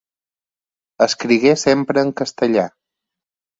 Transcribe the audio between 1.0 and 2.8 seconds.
Escrigué sempre en castellà.